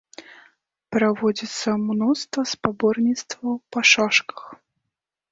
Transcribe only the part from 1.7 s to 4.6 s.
мноства спаборніцтваў па шашках.